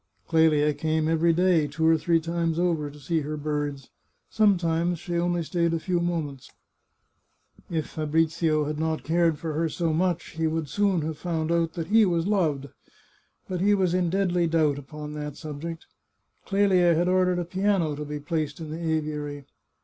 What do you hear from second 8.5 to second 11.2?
Fabrido had not cared for her so much he would soon have